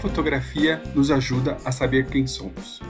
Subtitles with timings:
[0.00, 2.80] fotografia nos ajuda a saber quem somos.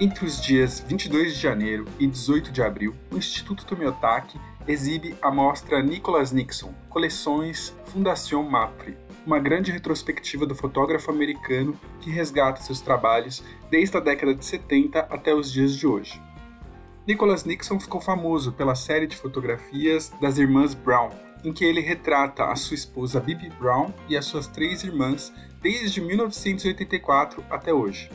[0.00, 5.30] Entre os dias 22 de janeiro e 18 de abril, o Instituto Tomiotaki exibe a
[5.30, 12.80] mostra Nicholas Nixon, Coleções Fundação MAPFRE, uma grande retrospectiva do fotógrafo americano que resgata seus
[12.80, 16.22] trabalhos desde a década de 70 até os dias de hoje.
[17.06, 21.10] Nicholas Nixon ficou famoso pela série de fotografias das irmãs Brown,
[21.44, 25.32] em que ele retrata a sua esposa Bibi Brown e as suas três irmãs
[25.64, 28.10] desde 1984 até hoje.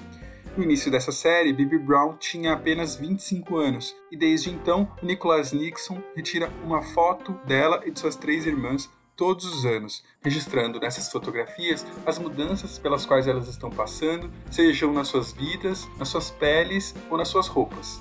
[0.55, 5.99] No início dessa série, Bibi Brown tinha apenas 25 anos e desde então Nicholas Nixon
[6.15, 11.83] retira uma foto dela e de suas três irmãs todos os anos, registrando nessas fotografias
[12.05, 17.17] as mudanças pelas quais elas estão passando, sejam nas suas vidas, nas suas peles ou
[17.17, 17.99] nas suas roupas.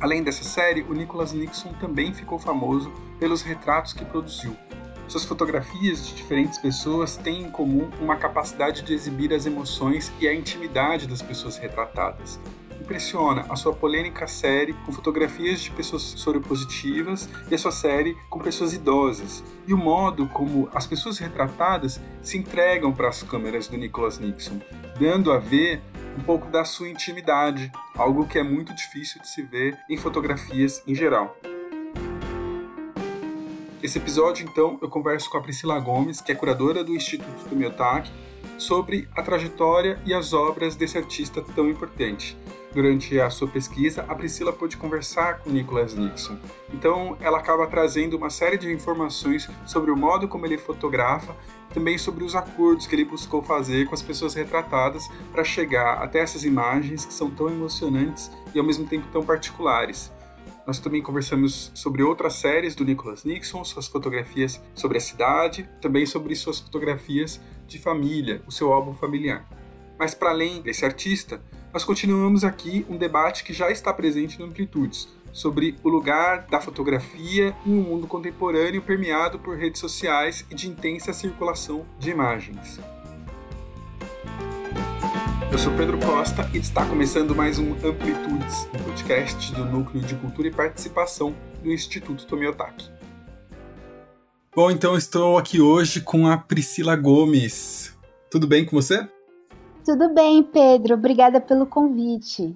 [0.00, 4.56] Além dessa série, o Nicholas Nixon também ficou famoso pelos retratos que produziu.
[5.08, 10.28] Suas fotografias de diferentes pessoas têm em comum uma capacidade de exibir as emoções e
[10.28, 12.38] a intimidade das pessoas retratadas.
[12.78, 18.38] Impressiona a sua polêmica série com fotografias de pessoas soropositivas e a sua série com
[18.38, 23.78] pessoas idosas, e o modo como as pessoas retratadas se entregam para as câmeras do
[23.78, 24.60] Nicholas Nixon,
[25.00, 25.80] dando a ver
[26.18, 30.82] um pouco da sua intimidade, algo que é muito difícil de se ver em fotografias
[30.86, 31.34] em geral.
[33.80, 37.54] Esse episódio, então, eu converso com a Priscila Gomes, que é curadora do Instituto do
[37.54, 38.10] Miotak,
[38.58, 42.36] sobre a trajetória e as obras desse artista tão importante.
[42.74, 46.36] Durante a sua pesquisa, a Priscila pôde conversar com Nicholas Nixon.
[46.74, 51.36] Então, ela acaba trazendo uma série de informações sobre o modo como ele fotografa
[51.72, 56.18] também sobre os acordos que ele buscou fazer com as pessoas retratadas para chegar até
[56.18, 60.10] essas imagens que são tão emocionantes e ao mesmo tempo tão particulares.
[60.68, 66.04] Nós também conversamos sobre outras séries do Nicholas Nixon, suas fotografias sobre a cidade, também
[66.04, 69.48] sobre suas fotografias de família, o seu álbum familiar.
[69.98, 71.40] Mas para além desse artista,
[71.72, 76.60] nós continuamos aqui um debate que já está presente no Amplitudes, sobre o lugar da
[76.60, 82.78] fotografia em um mundo contemporâneo permeado por redes sociais e de intensa circulação de imagens.
[85.50, 90.14] Eu sou Pedro Costa e está começando mais um Amplitudes, um podcast do Núcleo de
[90.14, 92.90] Cultura e Participação do Instituto Tomiotaki.
[94.54, 97.96] Bom, então estou aqui hoje com a Priscila Gomes.
[98.30, 99.08] Tudo bem com você?
[99.84, 100.94] Tudo bem, Pedro.
[100.94, 102.52] Obrigada pelo convite.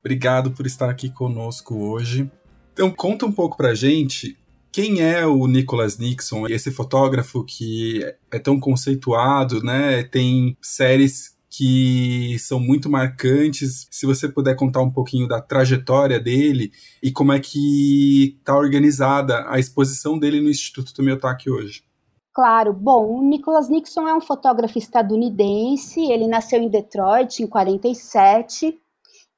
[0.00, 2.30] Obrigado por estar aqui conosco hoje.
[2.74, 4.36] Então, conta um pouco pra gente
[4.74, 10.02] quem é o Nicholas Nixon, esse fotógrafo que é tão conceituado, né?
[10.02, 13.86] Tem séries que são muito marcantes.
[13.90, 16.72] Se você puder contar um pouquinho da trajetória dele
[17.02, 21.84] e como é que está organizada a exposição dele no Instituto Tomiotaki hoje.
[22.32, 22.72] Claro.
[22.72, 26.00] Bom, o Nicholas Nixon é um fotógrafo estadunidense.
[26.00, 28.76] Ele nasceu em Detroit em 47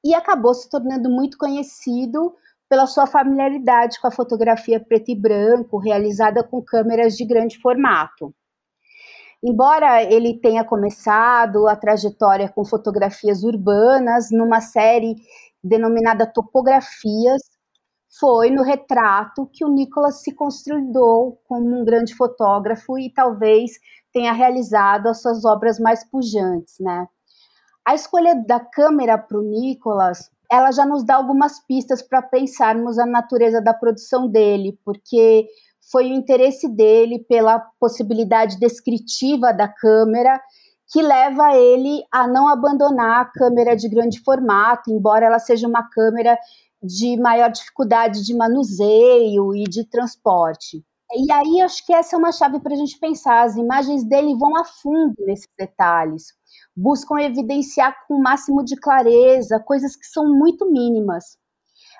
[0.03, 2.33] e acabou se tornando muito conhecido
[2.67, 8.33] pela sua familiaridade com a fotografia preto e branco, realizada com câmeras de grande formato.
[9.49, 15.15] Embora ele tenha começado a trajetória com fotografias urbanas numa série
[15.63, 17.41] denominada Topografias,
[18.19, 23.71] foi no retrato que o Nicolas se construiu como um grande fotógrafo e talvez
[24.11, 27.07] tenha realizado as suas obras mais pujantes, né?
[27.85, 32.99] A escolha da câmera para o Nicolas, ela já nos dá algumas pistas para pensarmos
[32.99, 35.47] a natureza da produção dele, porque
[35.91, 40.39] foi o interesse dele pela possibilidade descritiva da câmera
[40.91, 45.87] que leva ele a não abandonar a câmera de grande formato, embora ela seja uma
[45.89, 46.37] câmera
[46.81, 50.83] de maior dificuldade de manuseio e de transporte.
[51.13, 53.43] E aí acho que essa é uma chave para a gente pensar.
[53.43, 56.37] As imagens dele vão a fundo nesses detalhes
[56.77, 61.37] buscam evidenciar com o máximo de clareza coisas que são muito mínimas.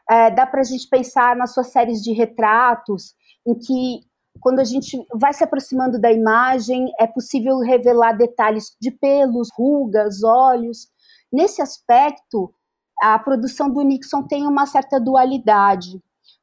[0.09, 3.15] É, dá para a gente pensar nas suas séries de retratos,
[3.47, 4.01] em que
[4.39, 10.23] quando a gente vai se aproximando da imagem, é possível revelar detalhes de pelos, rugas,
[10.23, 10.87] olhos.
[11.31, 12.53] Nesse aspecto,
[13.01, 15.99] a produção do Nixon tem uma certa dualidade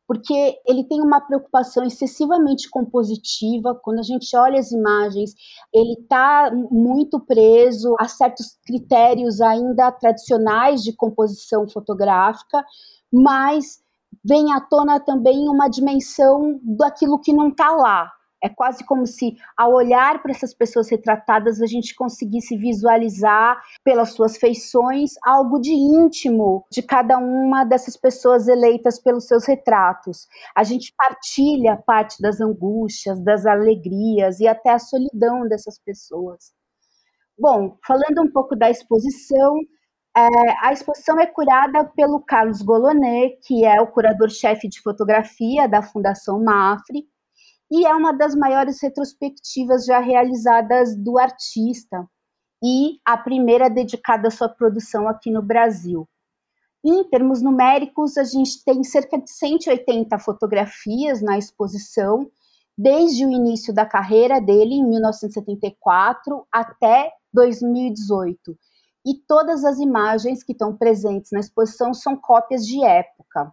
[0.07, 3.75] porque ele tem uma preocupação excessivamente compositiva.
[3.83, 5.35] Quando a gente olha as imagens,
[5.73, 12.63] ele está muito preso a certos critérios ainda tradicionais de composição fotográfica,
[13.11, 13.83] mas
[14.25, 18.11] vem à tona também uma dimensão daquilo que não está lá,
[18.45, 24.13] é quase como se, ao olhar para essas pessoas retratadas, a gente conseguisse visualizar, pelas
[24.13, 30.27] suas feições, algo de íntimo de cada uma dessas pessoas eleitas pelos seus retratos.
[30.55, 36.53] A gente partilha parte das angústias, das alegrias e até a solidão dessas pessoas.
[37.39, 39.57] Bom, falando um pouco da exposição,
[40.17, 45.83] é, a exposição é curada pelo Carlos Golonet, que é o curador-chefe de fotografia da
[45.83, 47.07] Fundação Mafre,
[47.71, 52.09] e é uma das maiores retrospectivas já realizadas do artista,
[52.63, 56.09] e a primeira dedicada à sua produção aqui no Brasil.
[56.85, 62.31] Em termos numéricos, a gente tem cerca de 180 fotografias na exposição,
[62.77, 68.57] desde o início da carreira dele, em 1974, até 2018.
[69.05, 73.53] E todas as imagens que estão presentes na exposição são cópias de época.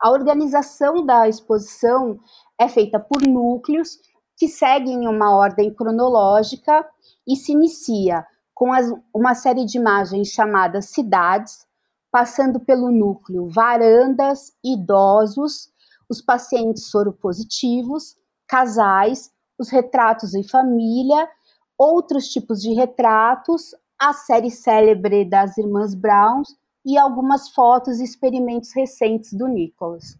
[0.00, 2.18] A organização da exposição
[2.58, 3.98] é feita por núcleos
[4.36, 6.86] que seguem uma ordem cronológica
[7.26, 11.66] e se inicia com as, uma série de imagens chamadas cidades,
[12.10, 15.72] passando pelo núcleo varandas, idosos,
[16.08, 21.28] os pacientes soropositivos, casais, os retratos em família,
[21.76, 26.42] outros tipos de retratos, a série célebre das Irmãs Brown
[26.84, 30.18] e algumas fotos e experimentos recentes do Nicholas.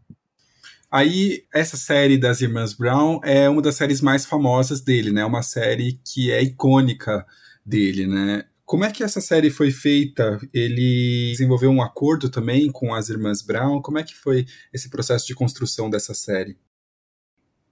[0.91, 5.25] Aí, essa série das Irmãs Brown é uma das séries mais famosas dele, né?
[5.25, 7.27] Uma série que é icônica
[7.67, 8.45] dele, né?
[8.65, 10.39] Como é que essa série foi feita?
[10.53, 13.83] Ele desenvolveu um acordo também com as irmãs Brown?
[13.83, 16.57] Como é que foi esse processo de construção dessa série?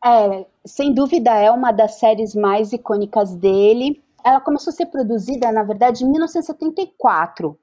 [0.04, 4.02] É, sem dúvida é uma das séries mais icônicas dele.
[4.24, 7.58] Ela começou a ser produzida, na verdade, em 1974,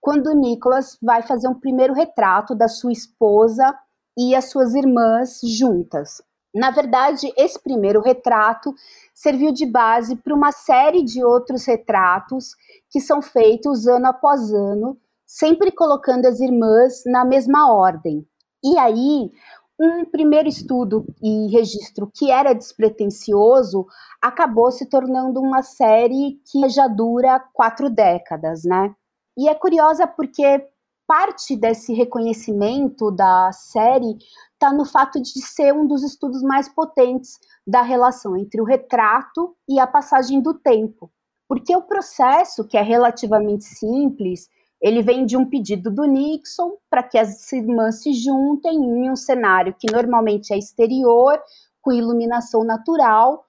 [0.00, 3.74] quando o Nicholas vai fazer um primeiro retrato da sua esposa
[4.16, 6.22] e as suas irmãs juntas.
[6.54, 8.72] Na verdade, esse primeiro retrato
[9.12, 12.54] serviu de base para uma série de outros retratos
[12.90, 14.96] que são feitos ano após ano,
[15.26, 18.24] sempre colocando as irmãs na mesma ordem.
[18.62, 19.32] E aí,
[19.78, 23.86] um primeiro estudo e registro que era despretensioso
[24.22, 28.94] acabou se tornando uma série que já dura quatro décadas, né?
[29.36, 30.68] E é curiosa porque
[31.06, 34.16] parte desse reconhecimento da série
[34.52, 39.54] está no fato de ser um dos estudos mais potentes da relação entre o retrato
[39.68, 41.10] e a passagem do tempo.
[41.48, 44.48] Porque o processo, que é relativamente simples,
[44.84, 49.16] ele vem de um pedido do Nixon para que as irmãs se juntem em um
[49.16, 51.40] cenário que normalmente é exterior,
[51.80, 53.46] com iluminação natural,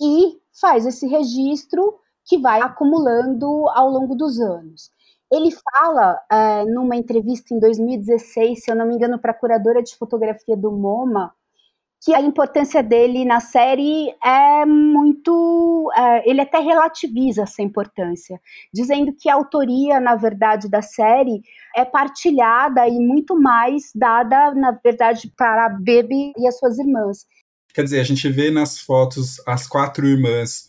[0.00, 4.90] e faz esse registro que vai acumulando ao longo dos anos.
[5.30, 9.82] Ele fala é, numa entrevista em 2016, se eu não me engano, para a curadora
[9.82, 11.34] de fotografia do MoMA,
[12.00, 15.90] que a importância dele na série é muito.
[15.96, 18.40] É, ele até relativiza essa importância,
[18.72, 21.42] dizendo que a autoria, na verdade, da série
[21.74, 27.26] é partilhada e muito mais dada, na verdade, para a Baby e as suas irmãs.
[27.74, 30.67] Quer dizer, a gente vê nas fotos as quatro irmãs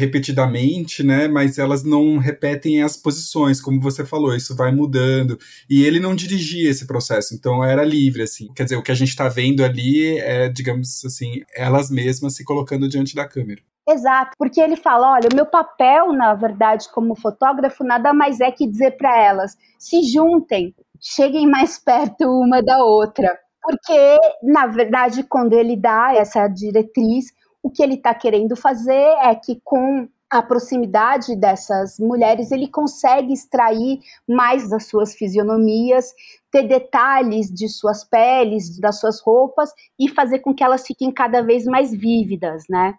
[0.00, 1.28] repetidamente, né?
[1.28, 5.38] Mas elas não repetem as posições, como você falou, isso vai mudando.
[5.68, 8.48] E ele não dirigia esse processo, então era livre, assim.
[8.54, 12.44] Quer dizer, o que a gente está vendo ali é, digamos assim, elas mesmas se
[12.44, 13.60] colocando diante da câmera.
[13.88, 18.50] Exato, porque ele fala: olha, o meu papel, na verdade, como fotógrafo, nada mais é
[18.50, 23.38] que dizer para elas: se juntem, cheguem mais perto uma da outra.
[23.62, 27.26] Porque, na verdade, quando ele dá essa diretriz,
[27.62, 33.32] o que ele está querendo fazer é que com a proximidade dessas mulheres, ele consegue
[33.32, 33.98] extrair
[34.28, 36.14] mais das suas fisionomias,
[36.52, 41.42] ter detalhes de suas peles, das suas roupas e fazer com que elas fiquem cada
[41.42, 42.94] vez mais vívidas, né?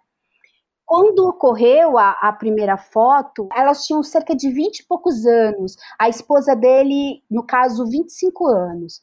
[0.84, 5.74] Quando ocorreu a, a, primeira foto, elas tinham cerca de 20 e poucos anos.
[5.98, 9.00] A esposa dele, no caso, 25 anos.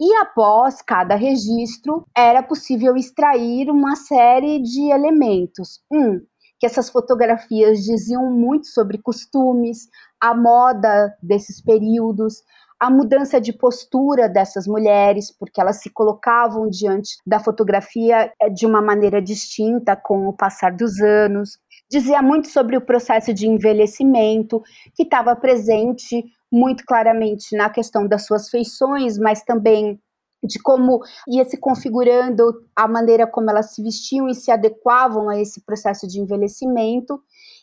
[0.00, 5.80] E após cada registro, era possível extrair uma série de elementos.
[5.90, 6.20] Um,
[6.58, 9.88] que essas fotografias diziam muito sobre costumes,
[10.20, 12.42] a moda desses períodos,
[12.78, 18.66] a mudança de postura dessas mulheres, porque elas se colocavam diante da fotografia eh, de
[18.66, 21.58] uma maneira distinta com o passar dos anos.
[21.90, 24.62] Dizia muito sobre o processo de envelhecimento
[24.94, 26.24] que estava presente
[26.56, 30.00] muito claramente na questão das suas feições, mas também
[30.42, 32.44] de como ia se configurando
[32.74, 37.20] a maneira como elas se vestiam e se adequavam a esse processo de envelhecimento.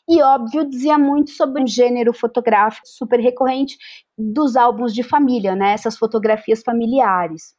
[0.08, 3.78] E, óbvio, dizia muito sobre um gênero fotográfico super recorrente
[4.18, 5.74] dos álbuns de família, né?
[5.74, 7.56] Essas fotografias familiares.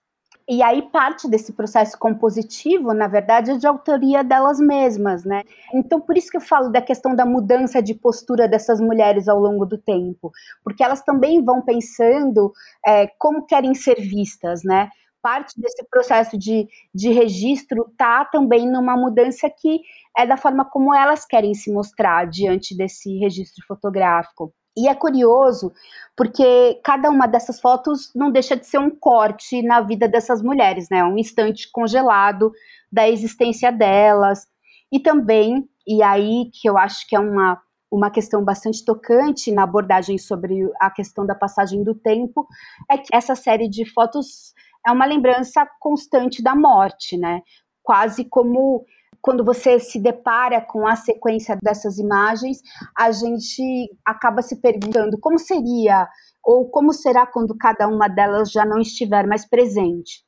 [0.48, 5.42] E aí parte desse processo compositivo, na verdade, é de autoria delas mesmas, né?
[5.72, 9.38] Então por isso que eu falo da questão da mudança de postura dessas mulheres ao
[9.38, 10.30] longo do tempo,
[10.62, 12.52] porque elas também vão pensando
[12.86, 14.90] é, como querem ser vistas, né?
[15.24, 19.80] parte desse processo de, de registro está também numa mudança que
[20.14, 24.52] é da forma como elas querem se mostrar diante desse registro fotográfico.
[24.76, 25.72] E é curioso
[26.16, 30.88] porque cada uma dessas fotos não deixa de ser um corte na vida dessas mulheres,
[30.88, 31.02] né?
[31.04, 32.52] Um instante congelado
[32.90, 34.46] da existência delas.
[34.92, 39.64] E também, e aí que eu acho que é uma, uma questão bastante tocante na
[39.64, 42.46] abordagem sobre a questão da passagem do tempo,
[42.90, 44.54] é que essa série de fotos
[44.86, 47.42] é uma lembrança constante da morte, né?
[47.82, 48.84] Quase como
[49.24, 52.58] quando você se depara com a sequência dessas imagens,
[52.94, 56.06] a gente acaba se perguntando como seria
[56.44, 60.22] ou como será quando cada uma delas já não estiver mais presente.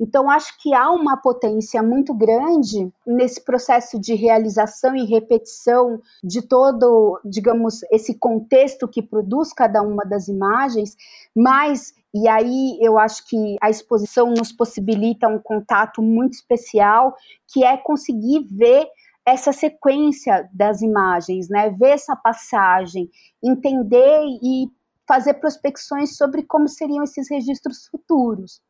[0.00, 6.40] Então, acho que há uma potência muito grande nesse processo de realização e repetição de
[6.40, 10.96] todo, digamos, esse contexto que produz cada uma das imagens,
[11.36, 17.14] mas, e aí eu acho que a exposição nos possibilita um contato muito especial,
[17.52, 18.88] que é conseguir ver
[19.26, 21.68] essa sequência das imagens, né?
[21.78, 23.10] Ver essa passagem,
[23.44, 24.66] entender e
[25.06, 28.62] fazer prospecções sobre como seriam esses registros futuros.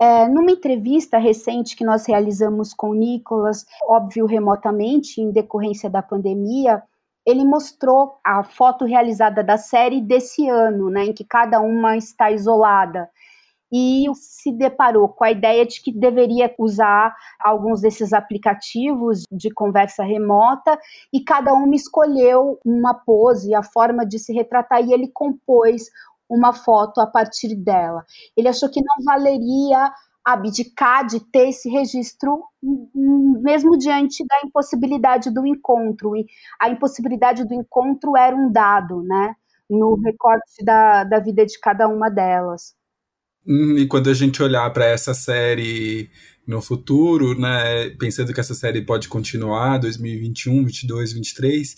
[0.00, 6.00] É, numa entrevista recente que nós realizamos com o Nicolas, óbvio remotamente, em decorrência da
[6.00, 6.82] pandemia,
[7.26, 12.30] ele mostrou a foto realizada da série desse ano, né, em que cada uma está
[12.30, 13.10] isolada.
[13.70, 20.02] E se deparou com a ideia de que deveria usar alguns desses aplicativos de conversa
[20.02, 20.78] remota
[21.12, 25.90] e cada uma escolheu uma pose, a forma de se retratar e ele compôs
[26.28, 28.04] uma foto a partir dela.
[28.36, 29.92] Ele achou que não valeria
[30.24, 32.42] abdicar de ter esse registro,
[32.92, 36.14] mesmo diante da impossibilidade do encontro.
[36.14, 36.26] E
[36.60, 39.34] a impossibilidade do encontro era um dado, né?
[39.70, 42.74] No recorte da, da vida de cada uma delas.
[43.46, 46.10] Hum, e quando a gente olhar para essa série
[46.46, 51.76] no futuro, né, pensando que essa série pode continuar 2021, 22, 23,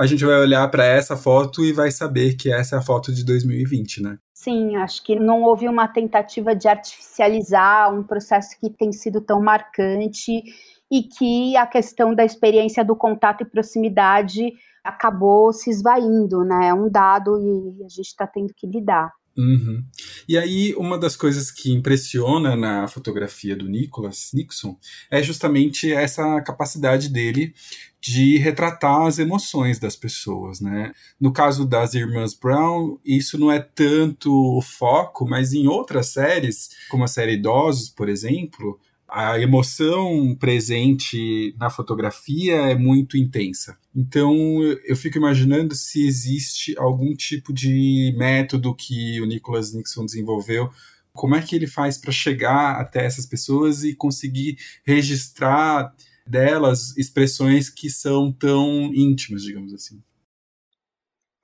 [0.00, 3.12] a gente vai olhar para essa foto e vai saber que essa é a foto
[3.12, 4.16] de 2020, né?
[4.32, 9.42] Sim, acho que não houve uma tentativa de artificializar um processo que tem sido tão
[9.42, 10.42] marcante
[10.90, 14.50] e que a questão da experiência do contato e proximidade
[14.82, 16.68] acabou se esvaindo, né?
[16.68, 19.12] É um dado e a gente está tendo que lidar.
[19.40, 19.82] Uhum.
[20.28, 24.76] E aí, uma das coisas que impressiona na fotografia do Nicholas Nixon
[25.10, 27.54] é justamente essa capacidade dele
[28.00, 30.92] de retratar as emoções das pessoas, né?
[31.18, 36.70] No caso das irmãs Brown, isso não é tanto o foco, mas em outras séries,
[36.90, 38.78] como a série Idosos, por exemplo,
[39.10, 43.76] a emoção presente na fotografia é muito intensa.
[43.94, 50.70] Então eu fico imaginando se existe algum tipo de método que o Nicholas Nixon desenvolveu.
[51.12, 55.92] Como é que ele faz para chegar até essas pessoas e conseguir registrar
[56.24, 60.00] delas expressões que são tão íntimas, digamos assim?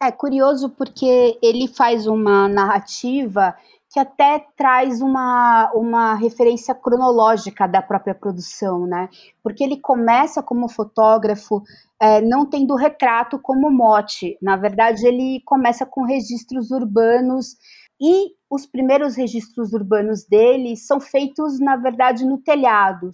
[0.00, 3.56] É curioso porque ele faz uma narrativa
[3.96, 9.08] que até traz uma, uma referência cronológica da própria produção, né?
[9.42, 11.62] Porque ele começa como fotógrafo
[11.98, 14.36] é, não tendo retrato como mote.
[14.42, 17.56] Na verdade, ele começa com registros urbanos
[17.98, 23.10] e os primeiros registros urbanos dele são feitos, na verdade, no telhado,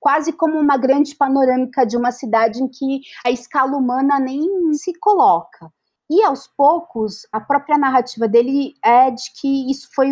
[0.00, 4.98] quase como uma grande panorâmica de uma cidade em que a escala humana nem se
[4.98, 5.70] coloca.
[6.10, 10.10] E aos poucos, a própria narrativa dele é de que isso foi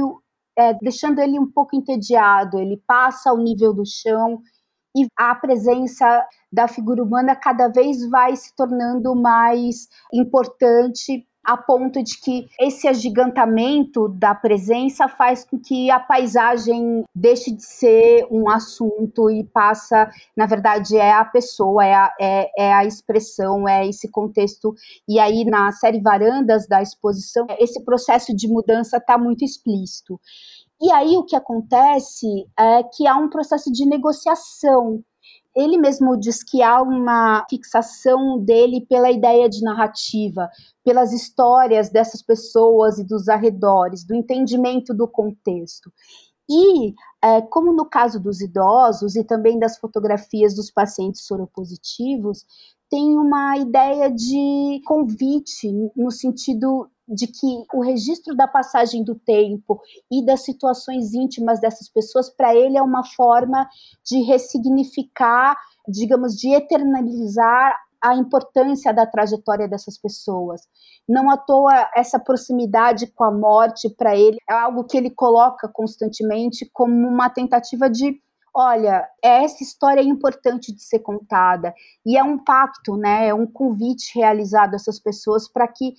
[0.57, 4.43] é, deixando ele um pouco entediado, ele passa ao nível do chão
[4.97, 12.03] e a presença da figura humana cada vez vai se tornando mais importante a ponto
[12.03, 18.49] de que esse agigantamento da presença faz com que a paisagem deixe de ser um
[18.49, 23.87] assunto e passa, na verdade, é a pessoa, é a, é, é a expressão, é
[23.87, 24.75] esse contexto.
[25.09, 30.21] E aí, na série Varandas da exposição, esse processo de mudança está muito explícito.
[30.81, 32.27] E aí, o que acontece
[32.59, 35.03] é que há um processo de negociação
[35.55, 40.49] ele mesmo diz que há uma fixação dele pela ideia de narrativa,
[40.85, 45.93] pelas histórias dessas pessoas e dos arredores, do entendimento do contexto.
[46.51, 52.45] E, é, como no caso dos idosos e também das fotografias dos pacientes soropositivos,
[52.91, 59.81] tem uma ideia de convite, no sentido de que o registro da passagem do tempo
[60.11, 63.69] e das situações íntimas dessas pessoas, para ele, é uma forma
[64.05, 65.57] de ressignificar,
[65.89, 70.63] digamos, de eternalizar a importância da trajetória dessas pessoas.
[71.09, 75.69] Não à toa essa proximidade com a morte para ele é algo que ele coloca
[75.69, 78.21] constantemente como uma tentativa de
[78.55, 81.73] olha, essa história é importante de ser contada
[82.05, 83.29] e é um pacto, né?
[83.29, 85.95] É um convite realizado a essas pessoas para que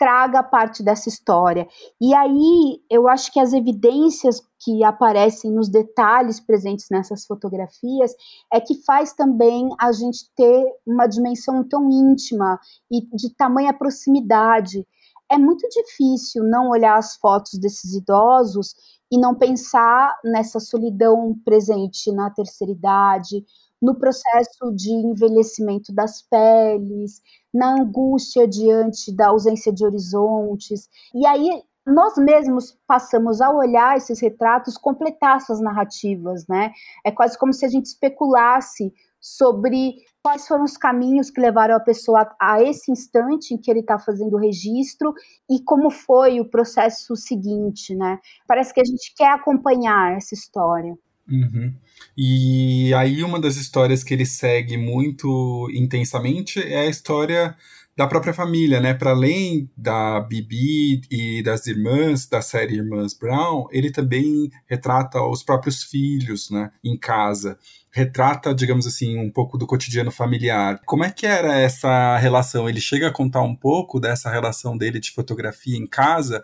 [0.00, 1.68] traga parte dessa história.
[2.00, 8.14] E aí eu acho que as evidências que aparecem nos detalhes presentes nessas fotografias
[8.50, 12.58] é que faz também a gente ter uma dimensão tão íntima
[12.90, 14.86] e de tamanha proximidade.
[15.30, 18.74] É muito difícil não olhar as fotos desses idosos
[19.12, 23.44] e não pensar nessa solidão presente na terceira idade,
[23.80, 27.22] no processo de envelhecimento das peles,
[27.52, 30.88] na angústia diante da ausência de horizontes.
[31.14, 36.72] E aí nós mesmos passamos a olhar esses retratos, completar essas narrativas, né?
[37.04, 41.80] É quase como se a gente especulasse sobre quais foram os caminhos que levaram a
[41.80, 45.12] pessoa a esse instante em que ele está fazendo o registro
[45.48, 48.18] e como foi o processo seguinte, né?
[48.46, 50.96] Parece que a gente quer acompanhar essa história.
[51.30, 51.72] Uhum.
[52.16, 57.56] E aí uma das histórias que ele segue muito intensamente é a história
[57.96, 58.94] da própria família, né?
[58.94, 65.42] Para além da Bibi e das irmãs da série Irmãs Brown, ele também retrata os
[65.42, 66.70] próprios filhos, né?
[66.82, 67.58] Em casa.
[67.90, 70.80] Retrata, digamos assim, um pouco do cotidiano familiar.
[70.86, 72.68] Como é que era essa relação?
[72.68, 76.42] Ele chega a contar um pouco dessa relação dele de fotografia em casa?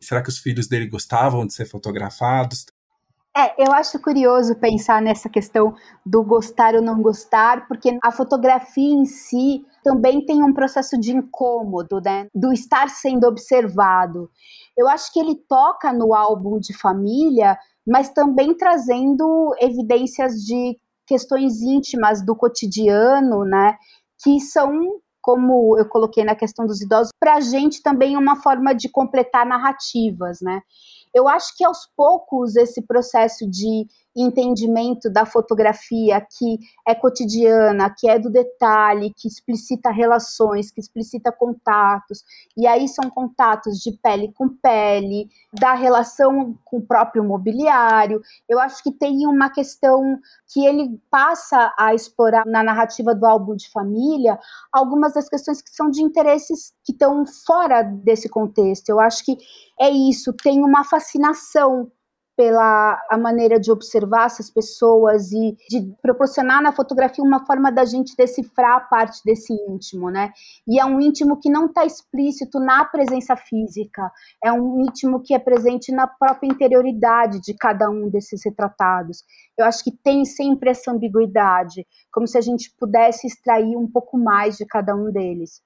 [0.00, 2.64] Será que os filhos dele gostavam de ser fotografados?
[3.36, 5.74] É, eu acho curioso pensar nessa questão
[6.06, 11.10] do gostar ou não gostar, porque a fotografia em si também tem um processo de
[11.10, 12.28] incômodo, né?
[12.32, 14.30] Do estar sendo observado.
[14.78, 21.60] Eu acho que ele toca no álbum de família, mas também trazendo evidências de questões
[21.60, 23.76] íntimas do cotidiano, né?
[24.22, 28.74] Que são como eu coloquei na questão dos idosos, para a gente também uma forma
[28.74, 30.60] de completar narrativas, né?
[31.14, 38.08] Eu acho que aos poucos esse processo de entendimento da fotografia que é cotidiana, que
[38.08, 42.22] é do detalhe, que explicita relações, que explicita contatos,
[42.56, 48.20] e aí são contatos de pele com pele, da relação com o próprio mobiliário.
[48.48, 50.18] Eu acho que tem uma questão
[50.52, 54.38] que ele passa a explorar na narrativa do álbum de família
[54.72, 58.88] algumas das questões que são de interesses que estão fora desse contexto.
[58.88, 59.36] Eu acho que
[59.80, 61.90] é isso, tem uma fascinação
[62.36, 67.84] pela a maneira de observar essas pessoas e de proporcionar na fotografia uma forma da
[67.84, 70.32] gente decifrar a parte desse íntimo, né?
[70.66, 74.10] E é um íntimo que não está explícito na presença física,
[74.42, 79.22] é um íntimo que é presente na própria interioridade de cada um desses retratados.
[79.56, 84.18] Eu acho que tem sempre essa ambiguidade, como se a gente pudesse extrair um pouco
[84.18, 85.62] mais de cada um deles.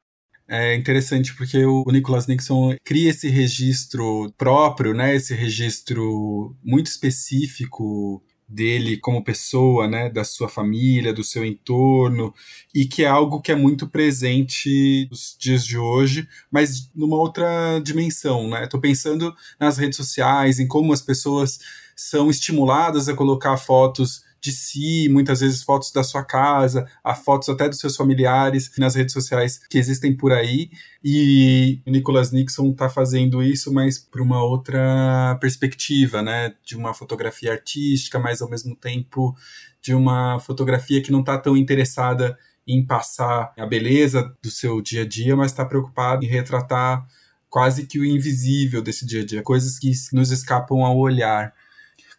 [0.50, 5.14] É interessante porque o Nicholas Nixon cria esse registro próprio, né?
[5.14, 12.32] Esse registro muito específico dele como pessoa, né, da sua família, do seu entorno,
[12.74, 17.78] e que é algo que é muito presente nos dias de hoje, mas numa outra
[17.80, 18.66] dimensão, né?
[18.66, 21.58] Tô pensando nas redes sociais, em como as pessoas
[21.94, 27.48] são estimuladas a colocar fotos de si, muitas vezes fotos da sua casa, a fotos
[27.48, 30.70] até dos seus familiares nas redes sociais que existem por aí.
[31.02, 36.54] E o Nicholas Nixon está fazendo isso, mas por uma outra perspectiva, né?
[36.64, 39.34] De uma fotografia artística, mas ao mesmo tempo
[39.80, 45.02] de uma fotografia que não está tão interessada em passar a beleza do seu dia
[45.02, 47.06] a dia, mas está preocupado em retratar
[47.48, 51.54] quase que o invisível desse dia a dia, coisas que nos escapam ao olhar.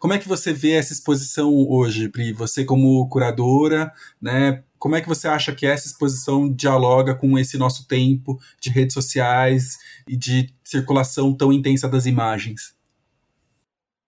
[0.00, 2.32] Como é que você vê essa exposição hoje, Pri?
[2.32, 4.64] Você como curadora, né?
[4.78, 8.94] Como é que você acha que essa exposição dialoga com esse nosso tempo de redes
[8.94, 12.74] sociais e de circulação tão intensa das imagens?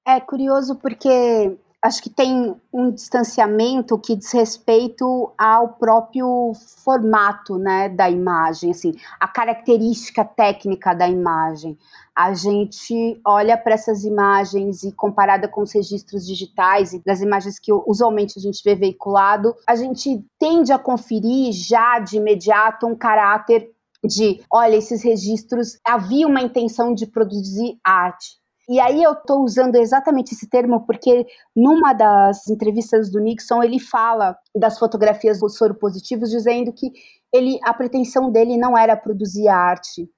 [0.06, 6.52] É curioso porque acho que tem um distanciamento que diz respeito ao próprio
[6.84, 11.76] formato né, da imagem, assim, a característica técnica da imagem.
[12.14, 17.58] A gente olha para essas imagens e comparada com os registros digitais e das imagens
[17.58, 22.94] que usualmente a gente vê veiculado, a gente tende a conferir já de imediato um
[22.94, 23.70] caráter
[24.04, 28.41] de, olha, esses registros havia uma intenção de produzir arte
[28.72, 33.78] e aí eu estou usando exatamente esse termo porque numa das entrevistas do Nixon ele
[33.78, 36.90] fala das fotografias dos soropositivos dizendo que
[37.30, 40.08] ele a pretensão dele não era produzir arte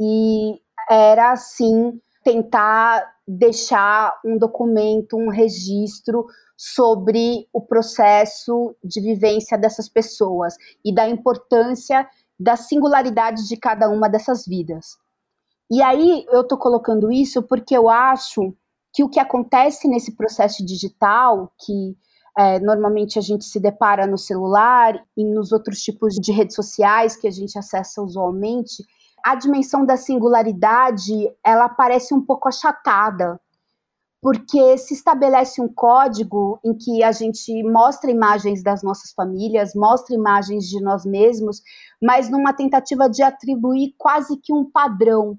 [0.00, 6.26] e era sim tentar deixar um documento, um registro
[6.56, 12.08] sobre o processo de vivência dessas pessoas e da importância
[12.40, 14.98] da singularidade de cada uma dessas vidas.
[15.70, 18.54] E aí eu estou colocando isso porque eu acho
[18.92, 21.96] que o que acontece nesse processo digital, que
[22.36, 27.16] é, normalmente a gente se depara no celular e nos outros tipos de redes sociais
[27.16, 28.84] que a gente acessa usualmente,
[29.24, 33.40] a dimensão da singularidade ela parece um pouco achatada,
[34.20, 40.14] porque se estabelece um código em que a gente mostra imagens das nossas famílias, mostra
[40.14, 41.62] imagens de nós mesmos,
[42.02, 45.38] mas numa tentativa de atribuir quase que um padrão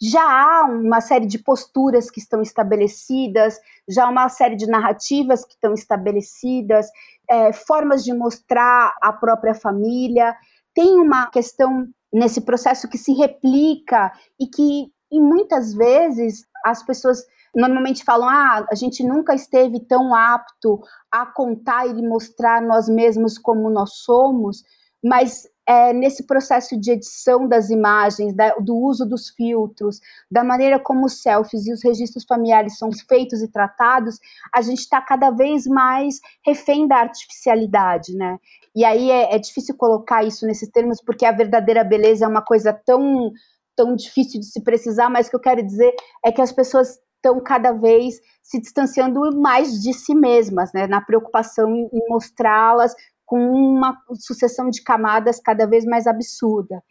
[0.00, 3.58] já há uma série de posturas que estão estabelecidas,
[3.88, 6.86] já há uma série de narrativas que estão estabelecidas,
[7.28, 10.36] é, formas de mostrar a própria família.
[10.74, 17.24] Tem uma questão nesse processo que se replica e que, e muitas vezes, as pessoas
[17.54, 20.80] normalmente falam: ah, a gente nunca esteve tão apto
[21.10, 24.62] a contar e mostrar nós mesmos como nós somos,
[25.02, 30.00] mas é, nesse processo de edição das imagens, da, do uso dos filtros,
[30.30, 34.18] da maneira como os selfies e os registros familiares são feitos e tratados,
[34.54, 38.38] a gente está cada vez mais refém da artificialidade, né?
[38.74, 42.42] E aí é, é difícil colocar isso nesses termos, porque a verdadeira beleza é uma
[42.42, 43.30] coisa tão,
[43.76, 45.92] tão difícil de se precisar, mas o que eu quero dizer
[46.24, 51.02] é que as pessoas estão cada vez se distanciando mais de si mesmas, né, na
[51.02, 52.94] preocupação em, em mostrá-las
[53.28, 56.82] com uma sucessão de camadas cada vez mais absurda.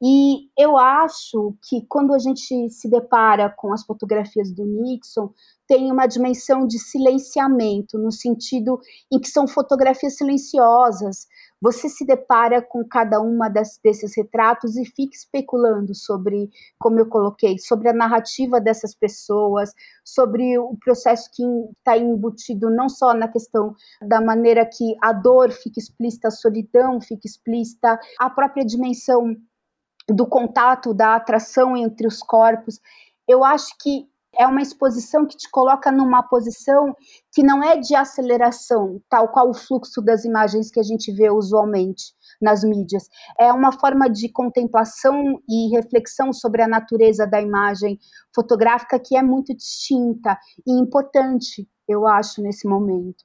[0.00, 5.30] E eu acho que quando a gente se depara com as fotografias do Nixon,
[5.66, 8.78] tem uma dimensão de silenciamento, no sentido
[9.12, 11.26] em que são fotografias silenciosas.
[11.60, 17.06] Você se depara com cada uma das, desses retratos e fica especulando sobre, como eu
[17.06, 21.42] coloquei, sobre a narrativa dessas pessoas, sobre o processo que
[21.76, 27.00] está embutido não só na questão da maneira que a dor fica explícita, a solidão
[27.00, 29.36] fica explícita, a própria dimensão
[30.08, 32.80] do contato, da atração entre os corpos.
[33.28, 36.94] Eu acho que é uma exposição que te coloca numa posição
[37.32, 41.30] que não é de aceleração, tal qual o fluxo das imagens que a gente vê
[41.30, 43.08] usualmente nas mídias.
[43.38, 47.98] É uma forma de contemplação e reflexão sobre a natureza da imagem
[48.34, 53.24] fotográfica que é muito distinta e importante, eu acho, nesse momento.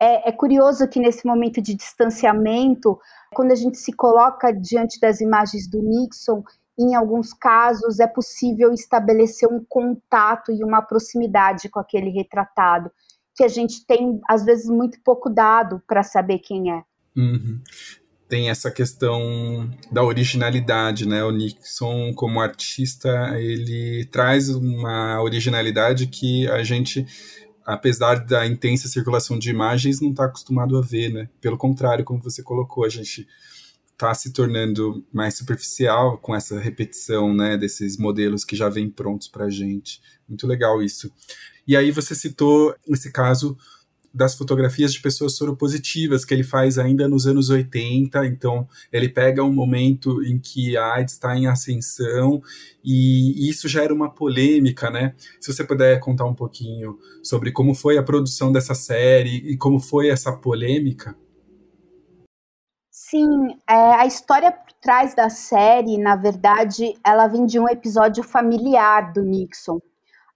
[0.00, 2.98] É, é curioso que nesse momento de distanciamento,
[3.32, 6.42] quando a gente se coloca diante das imagens do Nixon,
[6.78, 12.90] em alguns casos é possível estabelecer um contato e uma proximidade com aquele retratado,
[13.34, 16.82] que a gente tem, às vezes, muito pouco dado para saber quem é.
[17.16, 17.60] Uhum.
[18.28, 21.22] Tem essa questão da originalidade, né?
[21.22, 27.06] O Nixon, como artista, ele traz uma originalidade que a gente
[27.64, 31.28] apesar da intensa circulação de imagens, não está acostumado a ver, né?
[31.40, 33.26] Pelo contrário, como você colocou, a gente
[33.94, 39.28] está se tornando mais superficial com essa repetição, né, desses modelos que já vêm prontos
[39.28, 40.02] para a gente.
[40.28, 41.10] Muito legal isso.
[41.66, 43.56] E aí você citou esse caso
[44.12, 48.24] das fotografias de pessoas soropositivas que ele faz ainda nos anos 80.
[48.26, 52.40] Então, ele pega um momento em que a AIDS está em ascensão
[52.84, 55.14] e isso gera uma polêmica, né?
[55.40, 59.80] Se você puder contar um pouquinho sobre como foi a produção dessa série e como
[59.80, 61.16] foi essa polêmica.
[63.06, 68.24] Sim, é, a história por trás da série, na verdade, ela vem de um episódio
[68.24, 69.78] familiar do Nixon.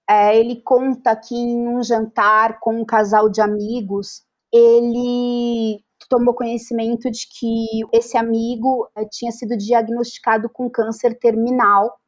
[0.07, 7.11] É, ele conta que em um jantar com um casal de amigos, ele tomou conhecimento
[7.11, 11.99] de que esse amigo é, tinha sido diagnosticado com câncer terminal.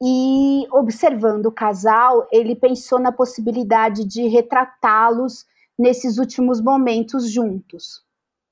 [0.00, 5.44] E observando o casal, ele pensou na possibilidade de retratá-los
[5.76, 8.05] nesses últimos momentos juntos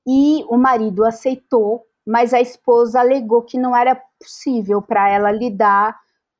[0.05, 5.97] e o marido aceitou, mas a esposa alegou que não era possível para ela lidar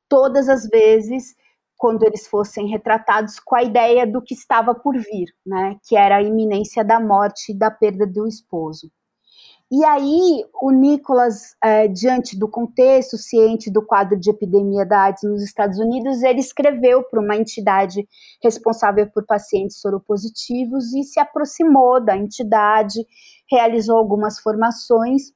[0.08, 1.34] todas as vezes
[1.76, 6.16] quando eles fossem retratados com a ideia do que estava por vir, né, que era
[6.16, 8.90] a iminência da morte e da perda do esposo.
[9.68, 15.24] E aí, o Nicolas, é, diante do contexto, ciente do quadro de epidemia da AIDS
[15.24, 18.06] nos Estados Unidos, ele escreveu para uma entidade
[18.40, 23.04] responsável por pacientes soropositivos e se aproximou da entidade,
[23.50, 25.32] realizou algumas formações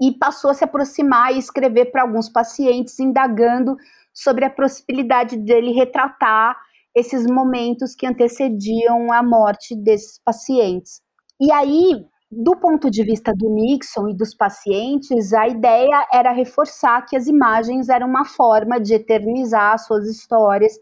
[0.00, 3.76] e passou a se aproximar e escrever para alguns pacientes, indagando
[4.14, 6.56] sobre a possibilidade dele retratar
[6.94, 11.02] esses momentos que antecediam a morte desses pacientes.
[11.38, 17.04] E aí, do ponto de vista do Nixon e dos pacientes, a ideia era reforçar
[17.06, 20.72] que as imagens eram uma forma de eternizar suas histórias,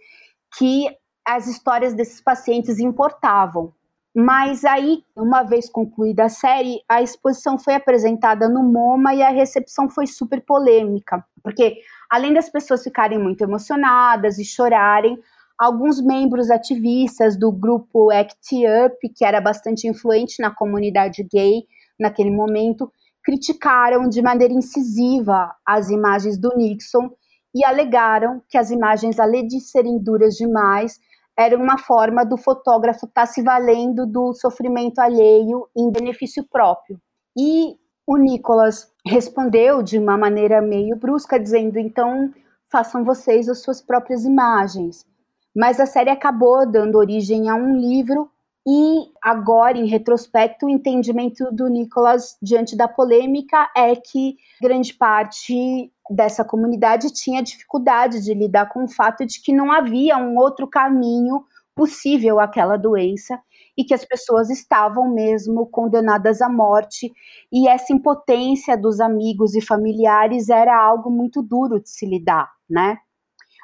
[0.57, 0.87] que
[1.27, 3.73] as histórias desses pacientes importavam.
[4.15, 9.31] Mas aí, uma vez concluída a série, a exposição foi apresentada no MoMA e a
[9.31, 11.79] recepção foi super polêmica, porque
[12.11, 15.19] além das pessoas ficarem muito emocionadas e chorarem,
[15.63, 21.63] alguns membros ativistas do grupo ACT UP, que era bastante influente na comunidade gay
[21.97, 27.11] naquele momento, criticaram de maneira incisiva as imagens do Nixon
[27.55, 30.99] e alegaram que as imagens, além de serem duras demais,
[31.39, 37.01] era uma forma do fotógrafo estar tá se valendo do sofrimento alheio em benefício próprio.
[37.39, 42.33] E o Nicolas respondeu de uma maneira meio brusca, dizendo: então
[42.69, 45.07] façam vocês as suas próprias imagens.
[45.55, 48.31] Mas a série acabou dando origem a um livro
[48.67, 55.93] e agora, em retrospecto, o entendimento do Nicolas diante da polêmica é que grande parte
[56.09, 60.67] dessa comunidade tinha dificuldade de lidar com o fato de que não havia um outro
[60.69, 63.41] caminho possível àquela doença
[63.77, 67.11] e que as pessoas estavam mesmo condenadas à morte
[67.51, 72.99] e essa impotência dos amigos e familiares era algo muito duro de se lidar, né?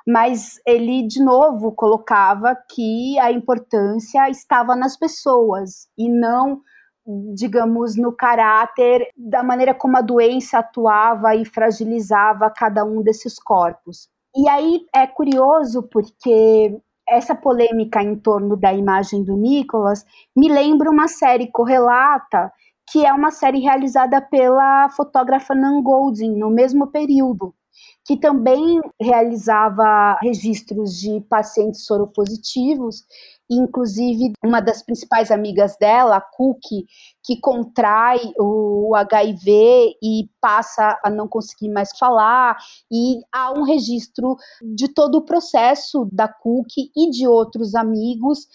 [0.09, 6.63] Mas ele de novo colocava que a importância estava nas pessoas e não
[7.35, 14.11] digamos, no caráter da maneira como a doença atuava e fragilizava cada um desses corpos.
[14.37, 20.05] E aí é curioso porque essa polêmica em torno da imagem do Nicholas
[20.37, 22.53] me lembra uma série correlata,
[22.91, 27.55] que é uma série realizada pela fotógrafa Nan Goldin, no mesmo período
[28.05, 33.05] que também realizava registros de pacientes soropositivos,
[33.51, 36.87] inclusive uma das principais amigas dela, a Cookie,
[37.23, 42.57] que contrai o HIV e passa a não conseguir mais falar,
[42.91, 48.47] e há um registro de todo o processo da Cookie e de outros amigos,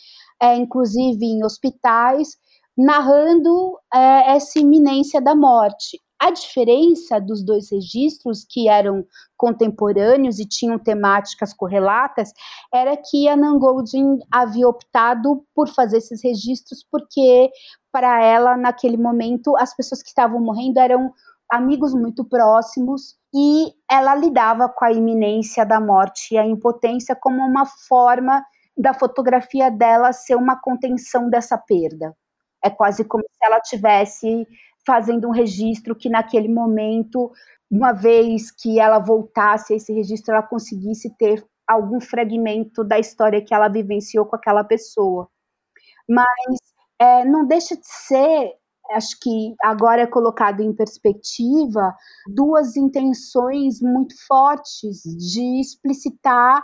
[0.42, 2.38] é, inclusive em hospitais,
[2.78, 6.02] narrando é, essa iminência da morte.
[6.26, 9.06] A diferença dos dois registros, que eram
[9.36, 12.32] contemporâneos e tinham temáticas correlatas,
[12.74, 17.52] era que a Nangoldin havia optado por fazer esses registros porque,
[17.92, 21.12] para ela, naquele momento, as pessoas que estavam morrendo eram
[21.52, 27.42] amigos muito próximos e ela lidava com a iminência da morte e a impotência como
[27.42, 28.42] uma forma
[28.78, 32.16] da fotografia dela ser uma contenção dessa perda.
[32.64, 34.48] É quase como se ela tivesse
[34.86, 37.32] fazendo um registro que naquele momento,
[37.70, 43.44] uma vez que ela voltasse a esse registro, ela conseguisse ter algum fragmento da história
[43.44, 45.30] que ela vivenciou com aquela pessoa.
[46.08, 46.58] Mas
[47.00, 48.54] é, não deixa de ser,
[48.92, 51.96] acho que agora é colocado em perspectiva,
[52.34, 56.64] duas intenções muito fortes de explicitar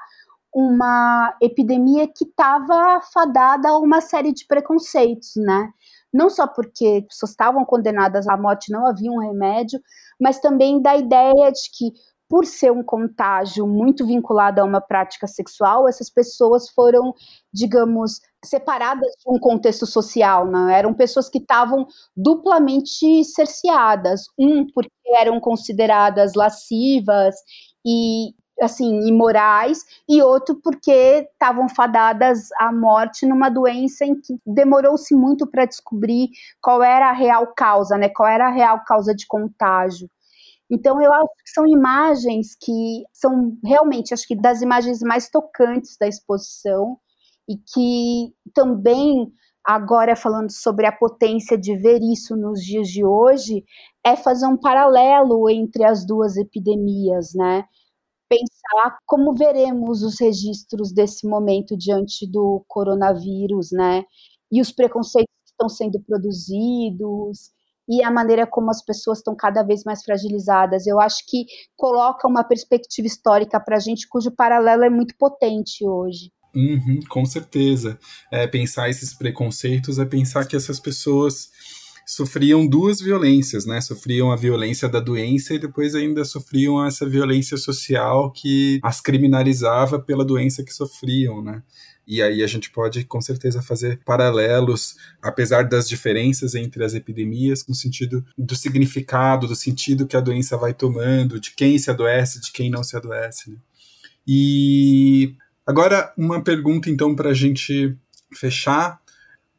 [0.53, 5.71] uma epidemia que estava fadada a uma série de preconceitos, né?
[6.13, 9.80] Não só porque pessoas estavam condenadas à morte, não havia um remédio,
[10.19, 11.91] mas também da ideia de que,
[12.28, 17.13] por ser um contágio muito vinculado a uma prática sexual, essas pessoas foram,
[17.54, 20.69] digamos, separadas de um contexto social, não?
[20.69, 24.26] Eram pessoas que estavam duplamente cerceadas.
[24.38, 27.36] Um, porque eram consideradas lascivas
[27.86, 30.91] e assim, imorais, e outro porque
[31.34, 36.30] estavam fadadas à morte numa doença em que demorou-se muito para descobrir
[36.62, 38.10] qual era a real causa, né?
[38.10, 40.10] Qual era a real causa de contágio.
[40.72, 45.98] Então eu acho que são imagens que são realmente, acho que das imagens mais tocantes
[46.00, 46.98] da exposição
[47.50, 49.32] e que também
[49.65, 53.63] agora falando sobre a potência de ver isso nos dias de hoje,
[54.06, 57.65] é fazer um paralelo entre as duas epidemias, né?
[58.30, 64.04] Pensar como veremos os registros desse momento diante do coronavírus, né?
[64.52, 67.52] E os preconceitos que estão sendo produzidos
[67.89, 70.86] e a maneira como as pessoas estão cada vez mais fragilizadas.
[70.86, 75.86] Eu acho que coloca uma perspectiva histórica para a gente cujo paralelo é muito potente
[75.88, 76.32] hoje.
[76.56, 78.00] Uhum, com certeza.
[78.32, 81.50] É, pensar esses preconceitos é pensar que essas pessoas
[82.10, 83.80] sofriam duas violências, né?
[83.80, 90.00] Sofriam a violência da doença e depois ainda sofriam essa violência social que as criminalizava
[90.00, 91.62] pela doença que sofriam, né?
[92.08, 97.63] E aí a gente pode com certeza fazer paralelos, apesar das diferenças entre as epidemias,
[97.67, 102.41] no sentido do significado, do sentido que a doença vai tomando, de quem se adoece,
[102.41, 103.52] de quem não se adoece.
[103.52, 103.58] Né?
[104.28, 107.95] E agora uma pergunta então para a gente
[108.34, 109.00] fechar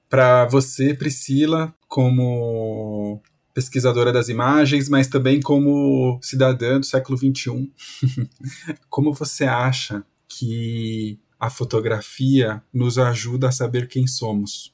[0.08, 3.20] para você, Priscila, como
[3.52, 7.70] pesquisadora das imagens, mas também como cidadã do século XXI.
[8.88, 14.72] como você acha que a fotografia nos ajuda a saber quem somos?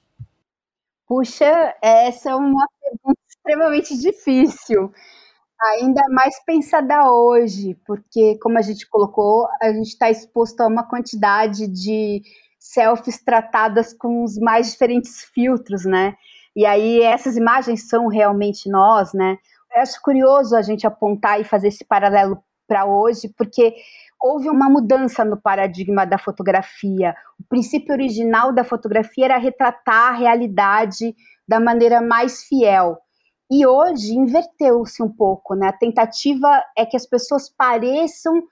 [1.08, 4.92] Puxa, essa é uma pergunta extremamente difícil.
[5.78, 10.86] Ainda mais pensada hoje, porque, como a gente colocou, a gente está exposto a uma
[10.86, 12.20] quantidade de
[12.58, 16.14] selfies tratadas com os mais diferentes filtros, né?
[16.56, 19.36] E aí essas imagens são realmente nós, né?
[19.74, 23.74] Eu acho curioso a gente apontar e fazer esse paralelo para hoje, porque
[24.20, 27.14] houve uma mudança no paradigma da fotografia.
[27.38, 31.14] O princípio original da fotografia era retratar a realidade
[31.46, 32.96] da maneira mais fiel.
[33.50, 35.68] E hoje inverteu-se um pouco, né?
[35.68, 38.42] A tentativa é que as pessoas pareçam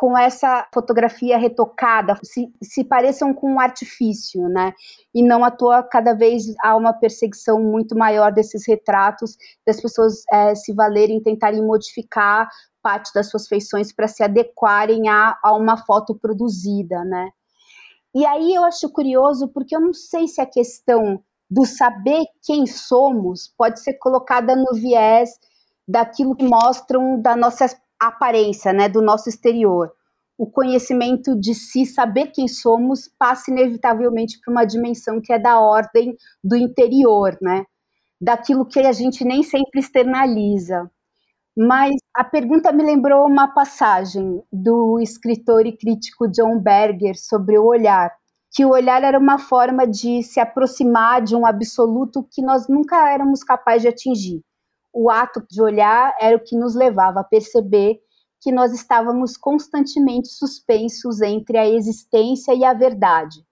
[0.00, 4.72] com essa fotografia retocada, se, se pareçam com um artifício, né?
[5.14, 9.36] E não à toa, cada vez há uma perseguição muito maior desses retratos,
[9.66, 12.48] das pessoas é, se valerem, tentarem modificar
[12.80, 17.28] parte das suas feições para se adequarem a, a uma foto produzida, né?
[18.14, 22.66] E aí eu acho curioso, porque eu não sei se a questão do saber quem
[22.66, 25.28] somos pode ser colocada no viés
[25.86, 27.66] daquilo que mostram da nossa
[28.00, 29.92] aparência, né, do nosso exterior.
[30.38, 35.60] O conhecimento de si, saber quem somos, passa inevitavelmente para uma dimensão que é da
[35.60, 37.66] ordem do interior, né?
[38.20, 40.90] Daquilo que a gente nem sempre externaliza.
[41.56, 47.66] Mas a pergunta me lembrou uma passagem do escritor e crítico John Berger sobre o
[47.66, 48.10] olhar,
[48.52, 53.10] que o olhar era uma forma de se aproximar de um absoluto que nós nunca
[53.10, 54.42] éramos capazes de atingir.
[54.92, 58.00] O ato de olhar era o que nos levava a perceber
[58.40, 63.44] que nós estávamos constantemente suspensos entre a existência e a verdade.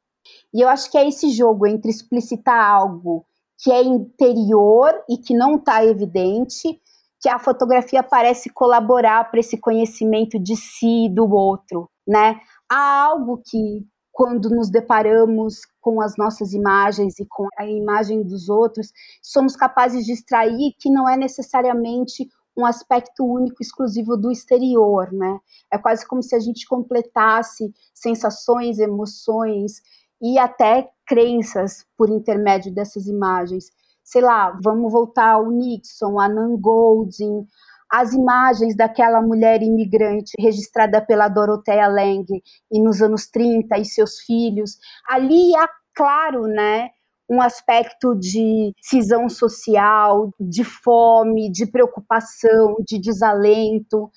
[0.52, 3.24] E eu acho que é esse jogo entre explicitar algo
[3.58, 6.80] que é interior e que não está evidente,
[7.20, 12.40] que a fotografia parece colaborar para esse conhecimento de si e do outro, né?
[12.70, 13.84] Há algo que
[14.18, 20.04] quando nos deparamos com as nossas imagens e com a imagem dos outros, somos capazes
[20.04, 25.38] de extrair que não é necessariamente um aspecto único, exclusivo do exterior, né?
[25.72, 29.74] É quase como se a gente completasse sensações, emoções
[30.20, 33.70] e até crenças por intermédio dessas imagens.
[34.02, 37.46] Sei lá, vamos voltar ao Nixon, a Nan Goldin,
[37.90, 44.20] as imagens daquela mulher imigrante registrada pela Dorothea Lange e nos anos 30 e seus
[44.20, 44.78] filhos.
[45.08, 46.90] Ali há claro, né,
[47.28, 54.10] um aspecto de cisão social, de fome, de preocupação, de desalento.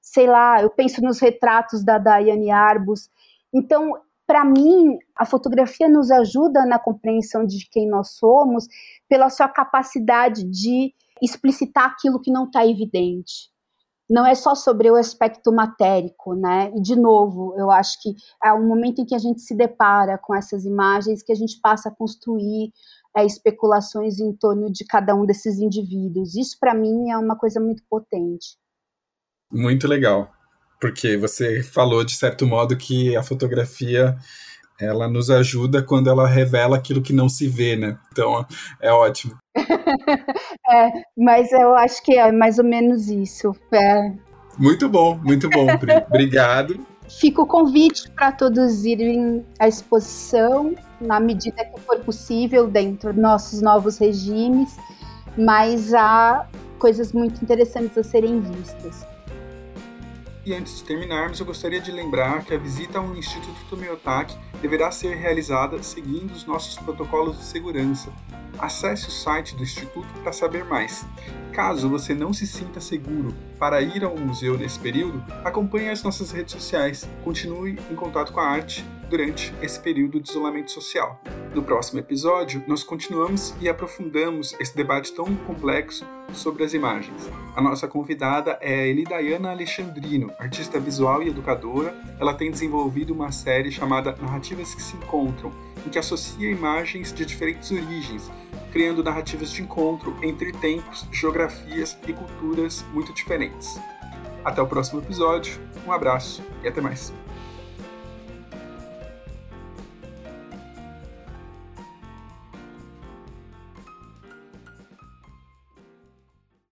[0.00, 3.08] Sei lá, eu penso nos retratos da Daiane Arbus.
[3.52, 3.92] Então,
[4.26, 8.66] para mim, a fotografia nos ajuda na compreensão de quem nós somos
[9.08, 13.52] pela sua capacidade de explicitar aquilo que não está evidente
[14.12, 16.70] não é só sobre o aspecto matérico, né?
[16.76, 20.18] E de novo, eu acho que é um momento em que a gente se depara
[20.18, 22.70] com essas imagens que a gente passa a construir
[23.16, 26.34] é, especulações em torno de cada um desses indivíduos.
[26.34, 28.58] Isso para mim é uma coisa muito potente.
[29.50, 30.30] Muito legal,
[30.78, 34.16] porque você falou de certo modo que a fotografia
[34.78, 37.98] ela nos ajuda quando ela revela aquilo que não se vê, né?
[38.10, 38.46] Então
[38.78, 39.41] é ótimo.
[40.70, 43.54] é, mas eu acho que é mais ou menos isso.
[43.72, 44.12] É.
[44.58, 45.92] Muito bom, muito bom, Pri.
[46.08, 46.78] Obrigado.
[47.08, 53.22] Fica o convite para todos irem à exposição, na medida que for possível, dentro dos
[53.22, 54.76] nossos novos regimes,
[55.36, 56.46] mas há
[56.78, 59.11] coisas muito interessantes a serem vistas.
[60.44, 64.90] E antes de terminarmos, eu gostaria de lembrar que a visita ao Instituto Tomiotaki deverá
[64.90, 68.12] ser realizada seguindo os nossos protocolos de segurança.
[68.58, 71.06] Acesse o site do Instituto para saber mais.
[71.52, 76.32] Caso você não se sinta seguro para ir ao museu nesse período, acompanhe as nossas
[76.32, 77.08] redes sociais.
[77.22, 81.20] Continue em contato com a arte durante esse período de isolamento social.
[81.54, 87.30] No próximo episódio, nós continuamos e aprofundamos esse debate tão complexo sobre as imagens.
[87.54, 91.94] A nossa convidada é Elidaiana Alexandrino, artista visual e educadora.
[92.18, 95.52] Ela tem desenvolvido uma série chamada Narrativas que se Encontram,
[95.86, 98.30] em que associa imagens de diferentes origens,
[98.72, 103.78] criando narrativas de encontro entre tempos, geografias e culturas muito diferentes.
[104.42, 107.12] Até o próximo episódio, um abraço e até mais.